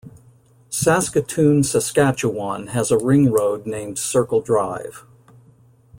[0.71, 5.05] Saskatoon, Saskatchewan has a ring road named Circle Drive.